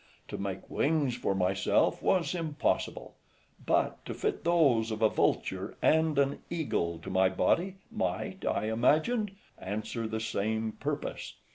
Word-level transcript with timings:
To 0.29 0.37
make 0.39 0.67
wings 0.67 1.15
for 1.15 1.35
myself 1.35 2.01
was 2.01 2.33
impossible, 2.33 3.17
but 3.63 4.03
to 4.07 4.15
fit 4.15 4.43
those 4.43 4.89
of 4.89 5.03
a 5.03 5.09
vulture 5.09 5.77
and 5.79 6.17
an 6.17 6.39
eagle 6.49 6.97
to 7.03 7.11
my 7.11 7.29
body, 7.29 7.75
might, 7.91 8.43
I 8.43 8.71
imagined, 8.71 9.29
answer 9.59 10.07
the 10.07 10.19
same 10.19 10.71
purpose. 10.71 11.35